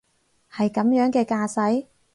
[0.51, 1.85] 係噉樣嘅架勢？